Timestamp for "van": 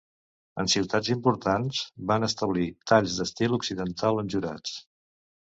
2.13-2.29